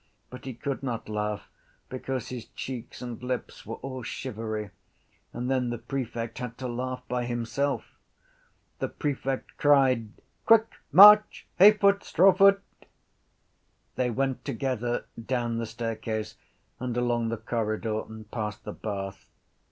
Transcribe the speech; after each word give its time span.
But 0.31 0.45
he 0.45 0.55
could 0.55 0.81
not 0.81 1.07
laugh 1.09 1.47
because 1.87 2.29
his 2.29 2.45
cheeks 2.45 3.03
and 3.03 3.21
lips 3.21 3.67
were 3.67 3.75
all 3.83 4.01
shivery: 4.01 4.71
and 5.31 5.47
then 5.47 5.69
the 5.69 5.77
prefect 5.77 6.39
had 6.39 6.57
to 6.57 6.67
laugh 6.67 7.03
by 7.07 7.25
himself. 7.25 7.85
The 8.79 8.87
prefect 8.87 9.57
cried: 9.57 10.09
—Quick 10.47 10.69
march! 10.91 11.45
Hayfoot! 11.59 12.03
Strawfoot! 12.03 12.63
They 13.93 14.09
went 14.09 14.43
together 14.43 15.05
down 15.23 15.59
the 15.59 15.67
staircase 15.67 16.35
and 16.79 16.97
along 16.97 17.29
the 17.29 17.37
corridor 17.37 18.01
and 18.07 18.25
past 18.31 18.63
the 18.63 18.73
bath. 18.73 19.27